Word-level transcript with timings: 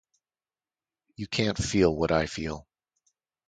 You 1.15 1.27
can't 1.27 1.63
feel 1.63 1.95
what 1.95 2.11
I 2.11 2.25
feel. 2.25 2.65